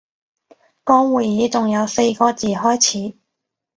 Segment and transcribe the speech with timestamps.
[0.83, 3.15] 個會議仲有四個字開始